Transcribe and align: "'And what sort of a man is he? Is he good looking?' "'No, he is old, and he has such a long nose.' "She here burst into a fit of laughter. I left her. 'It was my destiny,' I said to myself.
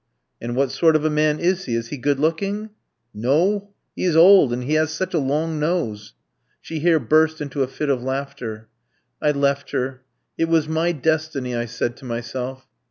"'And 0.41 0.55
what 0.55 0.71
sort 0.71 0.95
of 0.95 1.05
a 1.05 1.11
man 1.11 1.37
is 1.39 1.65
he? 1.65 1.75
Is 1.75 1.89
he 1.89 1.97
good 1.97 2.19
looking?' 2.19 2.71
"'No, 3.13 3.69
he 3.95 4.03
is 4.03 4.15
old, 4.15 4.51
and 4.51 4.63
he 4.63 4.73
has 4.73 4.89
such 4.89 5.13
a 5.13 5.19
long 5.19 5.59
nose.' 5.59 6.15
"She 6.59 6.79
here 6.79 6.99
burst 6.99 7.39
into 7.39 7.61
a 7.61 7.67
fit 7.67 7.87
of 7.91 8.01
laughter. 8.01 8.67
I 9.21 9.29
left 9.29 9.69
her. 9.73 10.01
'It 10.39 10.45
was 10.45 10.67
my 10.67 10.91
destiny,' 10.91 11.55
I 11.55 11.65
said 11.65 11.97
to 11.97 12.05
myself. 12.05 12.65